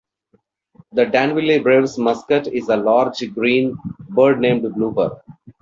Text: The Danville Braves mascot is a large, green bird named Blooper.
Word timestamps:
The 0.93 1.05
Danville 1.05 1.61
Braves 1.61 1.99
mascot 1.99 2.47
is 2.47 2.69
a 2.69 2.75
large, 2.77 3.19
green 3.35 3.77
bird 4.09 4.39
named 4.39 4.63
Blooper. 4.63 5.21